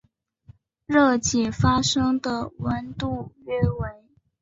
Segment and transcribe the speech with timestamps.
[0.87, 4.03] 热解发生的温度约为。